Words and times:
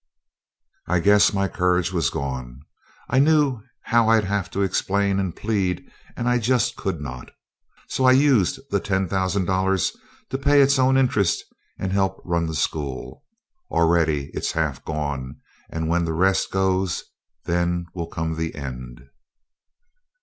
I 0.87 0.97
guess 0.99 1.31
my 1.31 1.47
courage 1.47 1.93
was 1.93 2.09
gone. 2.09 2.61
I 3.07 3.19
knew 3.19 3.61
how 3.83 4.09
I'd 4.09 4.23
have 4.23 4.49
to 4.49 4.63
explain 4.63 5.19
and 5.19 5.35
plead, 5.35 5.87
and 6.17 6.27
I 6.27 6.39
just 6.39 6.75
could 6.75 6.99
not. 6.99 7.29
So 7.87 8.05
I 8.05 8.13
used 8.13 8.59
the 8.71 8.79
ten 8.79 9.07
thousand 9.07 9.45
dollars 9.45 9.95
to 10.31 10.39
pay 10.39 10.59
its 10.63 10.79
own 10.79 10.97
interest 10.97 11.43
and 11.77 11.91
help 11.93 12.19
run 12.25 12.47
the 12.47 12.55
school. 12.55 13.23
Already 13.69 14.31
it's 14.33 14.53
half 14.53 14.83
gone, 14.83 15.35
and 15.69 15.87
when 15.87 16.05
the 16.05 16.13
rest 16.13 16.49
goes 16.49 17.03
then 17.45 17.85
will 17.93 18.07
come 18.07 18.35
the 18.35 18.55
end." 18.55 19.07